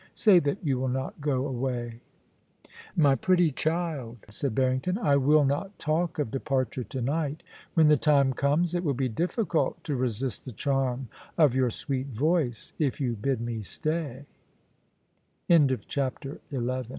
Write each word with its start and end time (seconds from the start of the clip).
Say 0.15 0.39
that 0.39 0.57
you 0.65 0.79
will 0.79 0.87
not 0.87 1.21
go 1.21 1.45
away.* 1.45 1.99
* 2.49 2.95
My 3.05 3.13
pretty 3.13 3.51
child,' 3.51 4.25
said 4.31 4.55
Barrington, 4.55 4.97
* 4.97 4.97
I 4.97 5.15
will 5.17 5.45
not 5.45 5.77
talk 5.77 6.17
of 6.17 6.31
de 6.31 6.39
parture 6.39 6.89
to 6.89 7.01
night 7.03 7.43
When 7.75 7.87
the 7.87 7.97
time 7.97 8.33
comes 8.33 8.73
it 8.73 8.83
will 8.83 8.95
be 8.95 9.09
difficult 9.09 9.83
to 9.83 9.95
resist 9.95 10.43
the 10.43 10.53
charm 10.53 11.07
of 11.37 11.53
your 11.53 11.69
sweet 11.69 12.07
voice 12.07 12.73
if 12.79 12.99
y 12.99 14.25